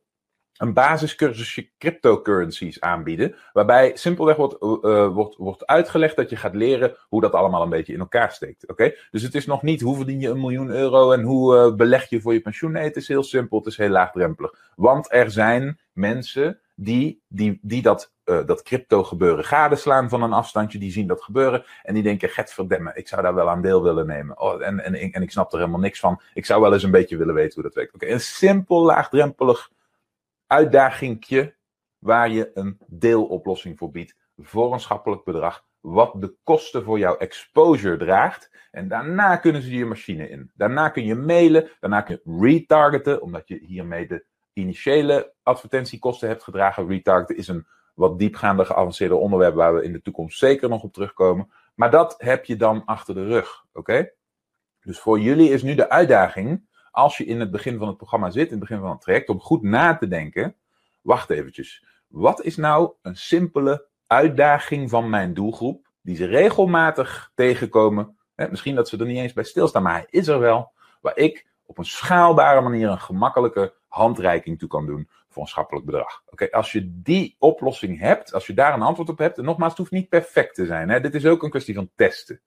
een 0.58 0.74
basiscursusje 0.74 1.70
cryptocurrencies 1.78 2.82
aanbieden. 2.82 3.36
Waarbij 3.54 3.92
simpelweg 3.96 4.36
wordt, 4.36 4.54
uh, 4.54 5.08
wordt, 5.08 5.36
wordt 5.36 5.66
uitgelegd 5.66 6.16
dat 6.16 6.30
je 6.30 6.36
gaat 6.36 6.56
leren 6.56 6.96
hoe 7.08 7.22
dat 7.22 7.34
allemaal 7.34 7.62
een 7.62 7.70
beetje 7.70 7.94
in 7.94 8.00
elkaar 8.00 8.32
steekt. 8.32 8.70
Oké? 8.70 8.94
Dus 9.12 9.22
het 9.22 9.36
is 9.36 9.46
nog 9.46 9.62
niet 9.62 9.82
hoe 9.82 9.96
verdien 9.96 10.20
je 10.20 10.30
een 10.30 10.40
miljoen 10.40 10.70
euro 10.70 11.12
en 11.12 11.22
hoe 11.22 11.56
uh, 11.56 11.76
beleg 11.76 12.10
je 12.10 12.22
voor 12.22 12.34
je 12.34 12.42
pensioen. 12.42 12.72
Nee, 12.72 12.84
het 12.84 12.96
is 12.96 13.08
heel 13.08 13.24
simpel, 13.24 13.58
het 13.58 13.68
is 13.68 13.78
heel 13.78 13.90
laagdrempelig. 13.90 14.72
Want 14.76 15.12
er 15.12 15.32
zijn 15.32 15.80
mensen 15.94 16.60
die, 16.76 17.22
die, 17.28 17.60
die 17.62 17.82
dat, 17.82 18.14
dat 18.24 18.64
crypto 18.64 19.04
gebeuren 19.04 19.44
gadeslaan 19.44 20.10
van 20.10 20.24
een 20.24 20.34
afstandje. 20.34 20.80
Die 20.80 20.92
zien 20.92 21.08
dat 21.08 21.22
gebeuren 21.22 21.66
en 21.84 21.94
die 21.94 22.04
denken, 22.04 22.30
get 22.30 22.54
verdemme, 22.54 22.92
ik 22.94 23.08
zou 23.08 23.22
daar 23.22 23.34
wel 23.34 23.50
aan 23.50 23.62
deel 23.62 23.84
willen 23.84 24.08
nemen. 24.08 24.40
Oh, 24.40 24.66
en, 24.66 24.80
en, 24.80 24.94
en 24.94 25.22
ik 25.22 25.32
snap 25.32 25.52
er 25.52 25.60
helemaal 25.60 25.80
niks 25.80 26.00
van. 26.00 26.22
Ik 26.34 26.46
zou 26.46 26.62
wel 26.62 26.74
eens 26.74 26.84
een 26.84 26.92
beetje 26.92 27.18
willen 27.18 27.34
weten 27.34 27.54
hoe 27.54 27.64
dat 27.64 27.74
werkt. 27.74 27.94
Oké, 27.94 28.08
een 28.08 28.20
simpel, 28.20 28.84
laagdrempelig 28.84 29.70
uitdagingje 30.54 31.56
waar 32.00 32.30
je 32.30 32.52
een 32.54 32.78
deeloplossing 32.88 33.78
voor 33.78 33.92
biedt 33.92 34.16
voor 34.38 34.74
een 34.74 34.80
schappelijk 34.80 35.24
bedrag, 35.24 35.66
wat 35.80 36.14
de 36.22 36.36
kosten 36.44 36.84
voor 36.84 37.00
jouw 37.00 37.18
exposure 37.18 37.98
draagt. 37.98 38.52
En 38.72 38.88
daarna 38.88 39.36
kunnen 39.36 39.62
ze 39.62 39.78
je 39.78 39.86
machine 39.86 40.30
in. 40.30 40.52
Daarna 40.56 40.90
kun 40.90 41.06
je 41.06 41.16
mailen, 41.16 41.70
daarna 41.80 42.02
kun 42.02 42.20
je 42.24 42.40
retargeten, 42.42 43.22
omdat 43.22 43.48
je 43.48 43.60
hiermee 43.66 44.08
de 44.08 44.26
initiële 44.54 45.34
advertentiekosten 45.44 46.28
hebt 46.28 46.44
gedragen. 46.44 46.88
Retargeten 46.88 47.38
is 47.38 47.48
een 47.48 47.68
wat 47.94 48.20
diepgaande 48.20 48.66
geavanceerde 48.66 49.16
onderwerp 49.16 49.56
waar 49.56 49.76
we 49.76 49.84
in 49.84 49.94
de 49.94 50.02
toekomst 50.02 50.38
zeker 50.38 50.70
nog 50.70 50.84
op 50.84 50.94
terugkomen. 50.94 51.52
Maar 51.76 51.92
dat 51.92 52.16
heb 52.18 52.46
je 52.46 52.56
dan 52.56 52.86
achter 52.86 53.16
de 53.16 53.26
rug, 53.26 53.66
oké? 53.74 54.10
Dus 54.82 55.00
voor 55.00 55.20
jullie 55.20 55.50
is 55.50 55.64
nu 55.64 55.76
de 55.76 55.90
uitdaging 55.90 56.68
als 56.94 57.18
je 57.18 57.26
in 57.26 57.40
het 57.40 57.52
begin 57.52 57.78
van 57.78 57.88
het 57.88 57.98
programma 57.98 58.30
zit, 58.30 58.46
in 58.46 58.52
het 58.52 58.60
begin 58.60 58.80
van 58.80 58.90
het 58.90 59.02
traject, 59.02 59.30
om 59.30 59.40
goed 59.40 59.62
na 59.62 59.98
te 59.98 60.08
denken. 60.08 60.56
Wacht 61.02 61.30
eventjes. 61.30 61.86
Wat 62.08 62.44
is 62.44 62.56
nou 62.56 62.92
een 63.02 63.16
simpele 63.16 63.86
uitdaging 64.08 64.90
van 64.90 65.10
mijn 65.10 65.34
doelgroep, 65.34 65.88
die 66.02 66.16
ze 66.16 66.26
regelmatig 66.26 67.32
tegenkomen? 67.36 68.18
Hè, 68.36 68.50
misschien 68.50 68.76
dat 68.76 68.90
ze 68.90 68.98
er 68.98 69.06
niet 69.06 69.18
eens 69.18 69.34
bij 69.34 69.44
stilstaan, 69.44 69.84
maar 69.84 69.94
hij 69.94 70.08
is 70.10 70.28
er 70.28 70.40
wel. 70.40 70.72
Waar 71.02 71.18
ik 71.18 71.48
op 71.66 71.78
een 71.78 71.86
schaalbare 71.86 72.62
manier 72.62 72.90
een 72.90 73.00
gemakkelijke 73.00 73.74
handreiking 73.88 74.60
toe 74.60 74.70
kan 74.70 74.86
doen 74.86 75.10
voor 75.30 75.42
een 75.42 75.48
schappelijk 75.48 75.86
bedrag. 75.86 76.24
Oké, 76.26 76.52
als 76.52 76.72
je 76.72 77.02
die 77.02 77.36
oplossing 77.40 78.00
hebt, 78.00 78.34
als 78.34 78.48
je 78.48 78.54
daar 78.54 78.74
een 78.74 78.82
antwoord 78.82 79.10
op 79.10 79.18
hebt, 79.18 79.38
en 79.38 79.44
nogmaals, 79.44 79.72
het 79.72 79.80
hoeft 79.80 79.92
niet 79.92 80.10
perfect 80.10 80.56
te 80.56 80.66
zijn. 80.66 80.90
Hè, 80.90 81.00
dit 81.00 81.16
is 81.16 81.26
ook 81.26 81.44
een 81.44 81.50
kwestie 81.50 81.76
van 81.76 81.90
testen. 81.96 82.42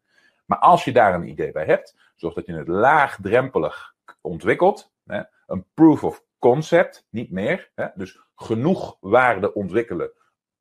Maar 0.45 0.59
als 0.59 0.85
je 0.85 0.93
daar 0.93 1.15
een 1.15 1.29
idee 1.29 1.53
bij 1.53 1.65
hebt, 1.65 1.97
zorg 2.17 2.35
dat 2.35 2.47
je 2.47 2.53
het 2.53 2.69
laagdrempelig 2.69 3.95
ontwikkeld. 4.27 4.93
Hè, 5.05 5.23
een 5.47 5.67
proof 5.75 6.05
of 6.05 6.25
concept, 6.39 7.07
niet 7.11 7.31
meer. 7.31 7.71
Hè, 7.75 7.87
dus 7.95 8.21
genoeg 8.35 8.97
waarde 9.01 9.55
ontwikkelen 9.55 10.13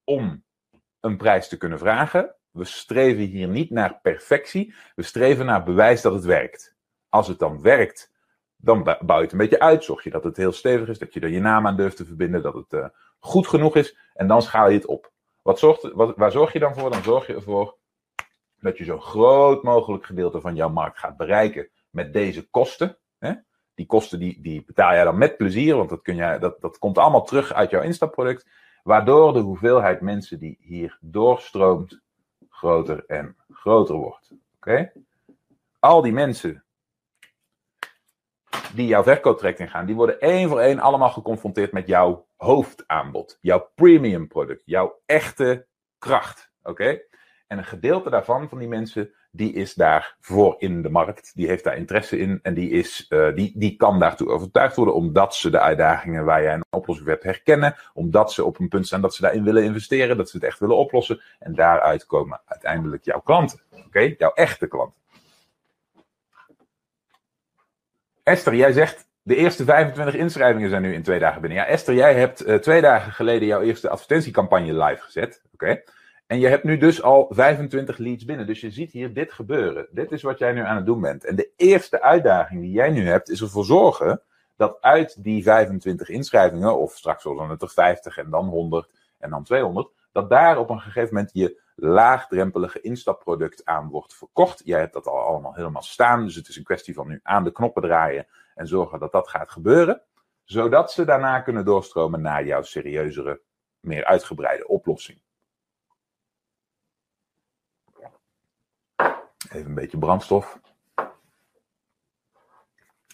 om 0.04 0.44
een 1.00 1.18
prijs 1.18 1.48
te 1.48 1.58
kunnen 1.58 1.80
vragen. 1.80 2.36
We 2.52 2.66
streven 2.66 3.24
hier 3.24 3.48
niet 3.48 3.70
naar 3.70 4.00
perfectie. 4.02 4.74
We 4.96 5.04
streven 5.04 5.46
naar 5.46 5.64
bewijs 5.64 6.02
dat 6.02 6.14
het 6.14 6.26
werkt. 6.26 6.76
Als 7.10 7.28
het 7.28 7.40
dan 7.40 7.62
werkt, 7.62 8.14
dan 8.56 8.84
bouw 8.84 9.18
je 9.18 9.24
het 9.24 9.32
een 9.32 9.38
beetje 9.38 9.60
uit. 9.60 9.84
Zorg 9.84 10.04
je 10.04 10.10
dat 10.10 10.24
het 10.24 10.38
heel 10.38 10.52
stevig 10.52 10.88
is, 10.88 11.00
dat 11.00 11.14
je 11.14 11.20
er 11.20 11.30
je 11.30 11.40
naam 11.40 11.68
aan 11.68 11.76
durft 11.76 11.98
te 11.98 12.06
verbinden, 12.06 12.42
dat 12.42 12.54
het 12.54 12.74
uh, 12.74 12.86
goed 13.20 13.48
genoeg 13.48 13.76
is. 13.76 13.98
En 14.14 14.28
dan 14.28 14.42
schaal 14.42 14.70
je 14.70 14.78
het 14.78 14.86
op. 14.86 15.12
Wat 15.42 15.60
zorgt, 15.60 15.92
wat, 15.94 16.16
waar 16.16 16.32
zorg 16.32 16.54
je 16.54 16.60
dan 16.60 16.76
voor? 16.76 16.92
Dan 16.92 17.04
zorg 17.04 17.28
je 17.28 17.34
ervoor 17.34 17.78
dat 18.60 18.78
je 18.78 18.84
zo 18.84 19.00
groot 19.00 19.64
mogelijk 19.64 20.06
gedeelte 20.06 20.42
van 20.42 20.56
jouw 20.56 20.70
markt 20.70 21.00
gaat 21.00 21.18
bereiken 21.18 21.70
met 21.90 22.14
deze 22.14 22.50
kosten. 22.50 22.98
Hè? 23.18 23.34
Die 23.76 23.86
kosten 23.86 24.20
die, 24.20 24.42
die 24.42 24.64
betaal 24.66 24.94
jij 24.94 25.04
dan 25.04 25.18
met 25.18 25.38
plezier, 25.38 25.76
want 25.76 25.90
dat, 25.90 26.02
kun 26.02 26.16
jij, 26.16 26.40
dat, 26.40 26.62
dat 26.62 26.78
komt 26.78 26.98
allemaal 26.98 27.24
terug 27.24 27.54
uit 27.54 27.70
jouw 27.70 27.82
instapproduct. 27.82 28.48
Waardoor 28.84 29.34
de 29.34 29.40
hoeveelheid 29.40 30.02
mensen 30.02 30.40
die 30.40 30.58
hier 30.60 30.98
doorstroomt 31.02 32.02
groter 32.50 33.04
en 33.08 33.36
groter 33.50 33.96
wordt. 33.96 34.32
Oké? 34.56 34.92
Al 35.80 36.02
die 36.02 36.14
mensen 36.14 36.64
die 38.74 38.88
jouw 38.88 39.04
verkooptraject 39.04 39.60
ingaan, 39.60 39.86
die 39.86 39.96
worden 39.96 40.20
één 40.20 40.50
voor 40.50 40.60
één 40.60 40.80
allemaal 40.80 41.10
geconfronteerd 41.10 41.72
met 41.72 41.88
jouw 41.88 42.28
hoofdaanbod. 42.36 43.38
Jouw 43.42 43.72
premium 43.76 44.28
product. 44.28 44.62
Jouw 44.66 45.02
echte 45.06 45.68
kracht. 45.98 46.52
Oké? 46.64 47.02
En 47.48 47.58
een 47.58 47.66
gedeelte 47.66 48.10
daarvan, 48.10 48.50
van 48.50 48.58
die 48.58 48.68
mensen, 48.68 49.14
die 49.32 49.54
is 49.54 49.74
daar 49.74 50.16
voor 50.20 50.56
in 50.58 50.82
de 50.82 50.90
markt. 50.90 51.32
Die 51.36 51.48
heeft 51.48 51.64
daar 51.64 51.78
interesse 51.78 52.18
in 52.18 52.40
en 52.42 52.54
die, 52.54 52.70
is, 52.70 53.06
uh, 53.10 53.36
die, 53.36 53.54
die 53.56 53.76
kan 53.76 54.00
daartoe 54.00 54.30
overtuigd 54.30 54.76
worden, 54.76 54.96
omdat 54.96 55.36
ze 55.36 55.50
de 55.50 55.60
uitdagingen 55.60 56.26
waar 56.26 56.42
jij 56.42 56.54
een 56.54 56.66
oplossing 56.70 57.10
hebt 57.10 57.24
herkennen. 57.24 57.76
Omdat 57.94 58.34
ze 58.34 58.46
op 58.46 58.60
een 58.60 58.68
punt 58.68 58.88
staan 58.88 59.02
dat 59.02 59.16
ze 59.16 59.22
daarin 59.22 59.44
willen 59.44 59.64
investeren, 59.64 60.18
dat 60.18 60.30
ze 60.30 60.38
het 60.38 60.46
echt 60.46 60.60
willen 60.60 60.78
oplossen. 60.78 61.22
En 61.40 61.56
daaruit 61.56 62.06
komen 62.06 62.42
uiteindelijk 62.46 63.04
jouw 63.04 63.20
klanten. 63.20 63.60
Oké, 63.86 64.16
jouw 64.18 64.34
echte 64.34 64.68
klanten. 64.68 65.00
Esther, 68.24 68.56
jij 68.56 68.72
zegt 68.72 69.08
de 69.22 69.36
eerste 69.36 69.64
25 69.64 70.16
inschrijvingen 70.16 70.70
zijn 70.70 70.82
nu 70.82 70.94
in 70.94 71.04
twee 71.04 71.20
dagen 71.20 71.42
binnen. 71.42 71.60
Ja, 71.60 71.66
Esther, 71.66 71.96
jij 71.96 72.16
hebt 72.16 72.48
uh, 72.48 72.56
twee 72.56 72.82
dagen 72.82 73.12
geleden 73.12 73.48
jouw 73.48 73.62
eerste 73.62 73.90
advertentiecampagne 73.90 74.74
live 74.84 75.02
gezet. 75.02 75.42
Oké. 75.54 75.82
En 76.28 76.40
je 76.40 76.48
hebt 76.48 76.64
nu 76.64 76.78
dus 76.78 77.02
al 77.02 77.28
25 77.30 77.98
leads 77.98 78.26
binnen. 78.26 78.48
Dus 78.48 78.62
je 78.62 78.72
ziet 78.72 78.92
hier 78.92 79.14
dit 79.14 79.34
gebeuren. 79.34 79.88
Dit 79.92 80.12
is 80.12 80.22
wat 80.22 80.40
jij 80.40 80.52
nu 80.54 80.62
aan 80.62 80.76
het 80.76 80.86
doen 80.86 81.02
bent. 81.02 81.26
En 81.26 81.36
de 81.36 81.52
eerste 81.56 82.02
uitdaging 82.02 82.62
die 82.62 82.72
jij 82.72 82.90
nu 82.90 83.08
hebt, 83.08 83.30
is 83.30 83.42
ervoor 83.42 83.66
zorgen 83.66 84.22
dat 84.56 84.82
uit 84.82 85.24
die 85.24 85.44
25 85.44 86.10
inschrijvingen, 86.10 86.78
of 86.78 86.96
straks 86.96 87.22
zullen 87.22 87.50
het 87.50 87.62
er 87.62 87.70
50 87.70 88.18
en 88.18 88.30
dan 88.30 88.46
100 88.48 88.90
en 89.20 89.30
dan 89.30 89.44
200, 89.44 89.90
dat 90.12 90.30
daar 90.30 90.58
op 90.58 90.70
een 90.70 90.80
gegeven 90.80 91.14
moment 91.14 91.34
je 91.34 91.62
laagdrempelige 91.76 92.82
instapproduct 92.82 93.66
aan 93.66 93.90
wordt 93.90 94.14
verkocht. 94.14 94.62
Jij 94.66 94.80
hebt 94.80 94.94
dat 94.94 95.08
al 95.08 95.20
allemaal 95.20 95.54
helemaal 95.54 95.82
staan. 95.82 96.26
Dus 96.26 96.36
het 96.36 96.48
is 96.48 96.58
een 96.58 96.64
kwestie 96.64 96.94
van 96.94 97.08
nu 97.08 97.20
aan 97.24 97.44
de 97.44 97.52
knoppen 97.52 97.82
draaien 97.82 98.28
en 98.56 98.68
zorgen 98.68 99.00
dat 99.00 99.12
dat 99.12 99.30
gaat 99.30 99.50
gebeuren. 99.50 100.02
Zodat 100.44 100.92
ze 100.92 101.06
daarna 101.06 101.40
kunnen 101.40 101.66
doorstromen 101.66 102.22
naar 102.22 102.46
jouw 102.46 102.62
serieuzere, 102.62 103.42
meer 103.80 104.06
uitgebreide 104.06 104.68
oplossing. 104.68 105.24
Even 109.56 109.70
een 109.70 109.76
beetje 109.76 109.98
brandstof. 109.98 110.60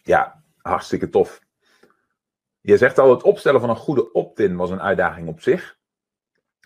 Ja, 0.03 0.43
hartstikke 0.57 1.09
tof. 1.09 1.41
Je 2.61 2.77
zegt 2.77 2.99
al, 2.99 3.09
het 3.09 3.23
opstellen 3.23 3.59
van 3.59 3.69
een 3.69 3.75
goede 3.75 4.11
opt-in 4.11 4.55
was 4.55 4.69
een 4.69 4.81
uitdaging 4.81 5.27
op 5.27 5.41
zich. 5.41 5.77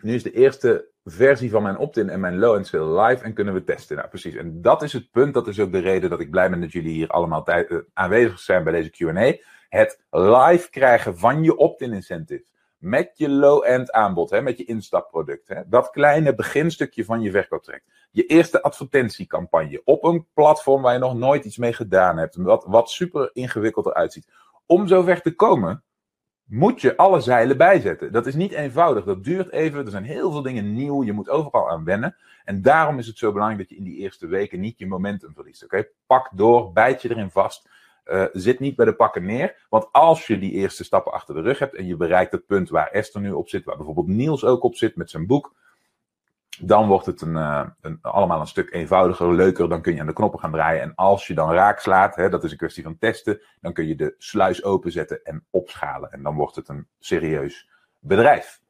Nu 0.02 0.14
is 0.14 0.24
de 0.24 0.32
eerste 0.32 0.88
versie 1.04 1.50
van 1.50 1.64
mijn 1.64 1.78
opt-in 1.78 2.10
en 2.10 2.20
mijn 2.20 2.38
low 2.38 2.56
and 2.56 2.68
sale 2.68 3.02
live 3.02 3.24
en 3.24 3.34
kunnen 3.34 3.54
we 3.54 3.64
testen. 3.64 3.96
Nou, 3.96 4.10
precies. 4.10 4.36
En 4.36 4.62
dat 4.62 4.82
is 4.82 4.94
het 4.94 5.12
punt. 5.12 5.34
Dat 5.34 5.48
is 5.48 5.60
ook 5.60 5.72
de 5.72 5.80
reden 5.80 6.10
dat 6.10 6.20
ik 6.20 6.32
blij 6.32 6.50
ben 6.50 6.62
dat 6.62 6.72
jullie 6.72 6.94
hier 6.94 7.08
allemaal 7.08 7.50
uh, 7.50 7.80
aanwezig 7.94 8.40
zijn 8.40 8.64
bij 8.64 8.74
deze 8.74 8.90
Q&A. 8.90 9.38
Het 9.70 10.04
live 10.10 10.70
krijgen 10.70 11.18
van 11.18 11.44
je 11.44 11.58
opt-in 11.58 11.94
incentive. 11.94 12.46
Met 12.86 13.12
je 13.16 13.30
low-end 13.30 13.92
aanbod, 13.92 14.30
hè, 14.30 14.42
met 14.42 14.58
je 14.58 14.66
instapproduct. 14.66 15.48
Hè, 15.48 15.62
dat 15.66 15.90
kleine 15.90 16.36
beginstukje 16.36 17.06
van 17.06 17.22
je 17.22 17.32
verkooptraject. 17.32 17.86
Je 18.12 18.26
eerste 18.26 18.62
advertentiecampagne 18.62 19.82
op 19.84 20.04
een 20.04 20.28
platform 20.34 20.82
waar 20.82 20.94
je 20.94 21.00
nog 21.00 21.16
nooit 21.16 21.46
iets 21.46 21.58
mee 21.58 21.74
gedaan 21.74 22.18
hebt. 22.18 22.36
Wat, 22.36 22.66
wat 22.68 22.90
super 22.90 23.30
ingewikkeld 23.34 23.86
eruit 23.86 24.14
ziet. 24.14 24.32
Om 24.66 24.88
zover 24.88 25.22
te 25.22 25.36
komen, 25.36 25.84
moet 26.44 26.82
je 26.82 26.98
alle 26.98 27.20
zeilen 27.20 27.58
bijzetten. 27.58 28.12
Dat 28.12 28.26
is 28.26 28.36
niet 28.36 28.52
eenvoudig. 28.52 29.04
Dat 29.04 29.24
duurt 29.24 29.52
even. 29.52 29.86
Er 29.86 29.92
zijn 29.92 30.04
heel 30.04 30.32
veel 30.32 30.42
dingen 30.42 30.74
nieuw. 30.74 31.04
Je 31.04 31.14
moet 31.14 31.30
overal 31.30 31.70
aan 31.70 31.84
wennen. 31.84 32.16
En 32.44 32.62
daarom 32.62 33.00
is 33.00 33.08
het 33.08 33.18
zo 33.18 33.32
belangrijk 33.32 33.62
dat 33.62 33.70
je 33.70 33.84
in 33.84 33.90
die 33.90 33.98
eerste 33.98 34.28
weken 34.28 34.60
niet 34.60 34.78
je 34.78 34.88
momentum 34.88 35.34
verliest. 35.34 35.64
Oké, 35.64 35.88
Pak 36.06 36.30
door, 36.34 36.72
bijt 36.72 37.02
je 37.02 37.10
erin 37.10 37.30
vast. 37.30 37.70
Uh, 38.06 38.26
zit 38.32 38.60
niet 38.60 38.76
bij 38.76 38.86
de 38.86 38.96
pakken 38.96 39.26
neer. 39.26 39.66
Want 39.70 39.88
als 39.92 40.28
je 40.28 40.40
die 40.40 40.52
eerste 40.52 40.84
stappen 40.84 41.12
achter 41.12 41.36
de 41.36 41.42
rug 41.42 41.60
hebt 41.60 41.76
en 41.76 41.86
je 41.86 41.96
bereikt 41.96 42.32
het 42.32 42.46
punt 42.46 42.70
waar 42.70 42.88
Esther 42.88 43.22
nu 43.22 43.32
op 43.32 43.50
zit, 43.50 43.66
waar 43.66 43.76
bijvoorbeeld 43.76 44.08
Niels 44.08 44.44
ook 44.44 44.64
op 44.64 44.76
zit 44.76 44.96
met 44.96 45.10
zijn 45.10 45.28
boek, 45.28 45.54
dan 46.60 46.88
wordt 46.88 47.06
het 47.06 47.22
een, 47.22 47.36
uh, 47.36 47.68
een, 47.82 48.00
allemaal 48.02 48.40
een 48.40 48.48
stuk 48.48 48.74
eenvoudiger, 48.74 49.34
leuker. 49.34 49.70
Dan 49.70 49.82
kun 49.82 49.94
je 49.94 50.00
aan 50.00 50.08
de 50.08 50.14
knoppen 50.14 50.40
gaan 50.40 50.52
draaien. 50.52 50.82
En 50.82 50.96
als 50.96 51.28
je 51.28 51.34
dan 51.34 51.52
raak 51.52 51.80
slaat, 51.80 52.16
hè, 52.16 52.30
dat 52.30 52.44
is 52.44 52.52
een 52.52 52.58
kwestie 52.58 52.84
van 52.84 52.98
testen, 52.98 53.42
dan 53.62 53.74
kun 53.74 53.88
je 53.88 53.96
de 53.96 54.16
sluis 54.18 54.64
openzetten 54.64 55.24
en 55.24 55.46
opschalen. 55.50 56.12
En 56.12 56.24
dan 56.24 56.36
wordt 56.36 56.56
het 56.56 56.70
een 56.70 56.88
serieus 57.00 57.70
bedrijf. 58.00 58.62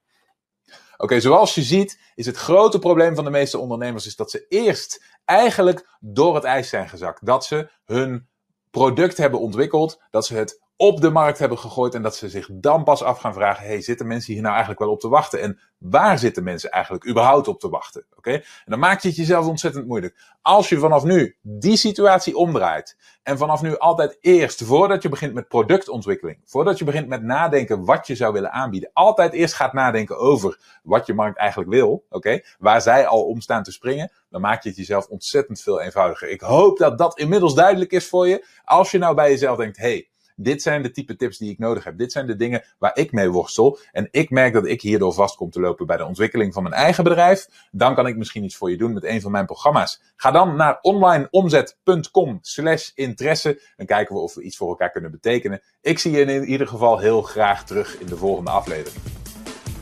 Oké, 0.97 1.19
zoals 1.19 1.55
je 1.55 1.61
ziet, 1.61 2.11
is 2.15 2.25
het 2.25 2.37
grote 2.37 2.79
probleem 2.79 3.15
van 3.15 3.23
de 3.23 3.29
meeste 3.29 3.57
ondernemers 3.57 4.05
is 4.05 4.15
dat 4.15 4.31
ze 4.31 4.45
eerst 4.49 5.19
eigenlijk 5.25 5.97
door 5.99 6.35
het 6.35 6.43
ijs 6.43 6.69
zijn 6.69 6.89
gezakt. 6.89 7.25
Dat 7.25 7.45
ze 7.45 7.69
hun 7.85 8.27
product 8.75 9.17
hebben 9.17 9.39
ontwikkeld, 9.39 10.01
dat 10.11 10.25
ze 10.25 10.35
het 10.35 10.61
op 10.77 11.01
de 11.01 11.09
markt 11.09 11.39
hebben 11.39 11.57
gegooid 11.57 11.93
en 11.93 12.01
dat 12.01 12.15
ze 12.15 12.29
zich 12.29 12.49
dan 12.51 12.83
pas 12.83 13.03
af 13.03 13.19
gaan 13.19 13.33
vragen, 13.33 13.65
hey, 13.65 13.81
zitten 13.81 14.07
mensen 14.07 14.33
hier 14.33 14.41
nou 14.41 14.53
eigenlijk 14.53 14.83
wel 14.83 14.91
op 14.91 14.99
te 14.99 15.07
wachten? 15.07 15.41
En 15.41 15.59
waar 15.77 16.19
zitten 16.19 16.43
mensen 16.43 16.71
eigenlijk 16.71 17.07
überhaupt 17.07 17.47
op 17.47 17.59
te 17.59 17.69
wachten? 17.69 18.05
Oké? 18.15 18.31
En 18.31 18.43
dan 18.65 18.79
maak 18.79 19.01
je 19.01 19.07
het 19.07 19.17
jezelf 19.17 19.47
ontzettend 19.47 19.87
moeilijk. 19.87 20.17
Als 20.41 20.69
je 20.69 20.77
vanaf 20.77 21.03
nu 21.03 21.35
die 21.41 21.77
situatie 21.77 22.37
omdraait 22.37 22.97
en 23.23 23.37
vanaf 23.37 23.61
nu 23.61 23.77
altijd 23.77 24.17
eerst, 24.21 24.63
voordat 24.63 25.01
je 25.01 25.09
begint 25.09 25.33
met 25.33 25.47
productontwikkeling, 25.47 26.41
voordat 26.45 26.77
je 26.77 26.85
begint 26.85 27.07
met 27.07 27.23
nadenken 27.23 27.85
wat 27.85 28.07
je 28.07 28.15
zou 28.15 28.33
willen 28.33 28.51
aanbieden, 28.51 28.89
altijd 28.93 29.33
eerst 29.33 29.53
gaat 29.53 29.73
nadenken 29.73 30.17
over 30.17 30.59
wat 30.83 31.05
je 31.05 31.13
markt 31.13 31.37
eigenlijk 31.37 31.69
wil, 31.69 32.05
oké? 32.09 32.39
Waar 32.59 32.81
zij 32.81 33.07
al 33.07 33.23
om 33.23 33.41
staan 33.41 33.63
te 33.63 33.71
springen, 33.71 34.11
dan 34.29 34.41
maak 34.41 34.63
je 34.63 34.69
het 34.69 34.77
jezelf 34.77 35.07
ontzettend 35.07 35.61
veel 35.61 35.81
eenvoudiger. 35.81 36.29
Ik 36.29 36.41
hoop 36.41 36.77
dat 36.77 36.97
dat 36.97 37.19
inmiddels 37.19 37.55
duidelijk 37.55 37.91
is 37.91 38.07
voor 38.07 38.27
je. 38.27 38.45
Als 38.63 38.91
je 38.91 38.97
nou 38.97 39.15
bij 39.15 39.29
jezelf 39.29 39.57
denkt, 39.57 39.77
hey, 39.77 40.09
dit 40.35 40.61
zijn 40.61 40.81
de 40.81 40.91
type 40.91 41.15
tips 41.15 41.37
die 41.37 41.51
ik 41.51 41.59
nodig 41.59 41.83
heb. 41.83 41.97
Dit 41.97 42.11
zijn 42.11 42.27
de 42.27 42.35
dingen 42.35 42.63
waar 42.77 42.97
ik 42.97 43.11
mee 43.11 43.29
worstel. 43.29 43.77
En 43.91 44.07
ik 44.11 44.29
merk 44.29 44.53
dat 44.53 44.65
ik 44.65 44.81
hierdoor 44.81 45.13
vast 45.13 45.35
kom 45.35 45.49
te 45.49 45.59
lopen 45.59 45.85
bij 45.85 45.97
de 45.97 46.05
ontwikkeling 46.05 46.53
van 46.53 46.63
mijn 46.63 46.75
eigen 46.75 47.03
bedrijf. 47.03 47.47
Dan 47.71 47.95
kan 47.95 48.07
ik 48.07 48.17
misschien 48.17 48.43
iets 48.43 48.55
voor 48.55 48.69
je 48.69 48.77
doen 48.77 48.93
met 48.93 49.03
een 49.03 49.21
van 49.21 49.31
mijn 49.31 49.45
programma's. 49.45 50.01
Ga 50.15 50.31
dan 50.31 50.55
naar 50.55 50.77
onlineomzet.com 50.81 52.37
slash 52.41 52.91
interesse. 52.95 53.61
En 53.75 53.85
kijken 53.85 54.15
we 54.15 54.21
of 54.21 54.33
we 54.33 54.41
iets 54.41 54.57
voor 54.57 54.69
elkaar 54.69 54.91
kunnen 54.91 55.11
betekenen. 55.11 55.61
Ik 55.81 55.99
zie 55.99 56.11
je 56.11 56.25
in 56.25 56.43
ieder 56.43 56.67
geval 56.67 56.99
heel 56.99 57.21
graag 57.21 57.65
terug 57.65 57.99
in 57.99 58.07
de 58.07 58.17
volgende 58.17 58.51
aflevering. 58.51 59.03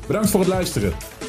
Bedankt 0.08 0.30
voor 0.30 0.40
het 0.40 0.50
luisteren. 0.50 1.23